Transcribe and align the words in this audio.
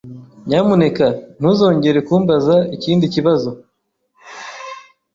Nyamuneka 0.47 1.07
ntuzongere 1.39 1.99
kumbaza 2.07 2.55
ikindi 2.75 3.05
kibazo. 3.13 3.49